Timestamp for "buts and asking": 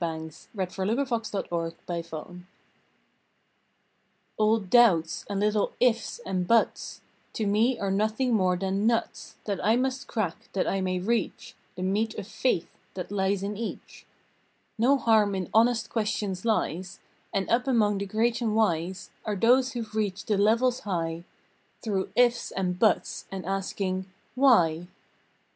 22.79-24.09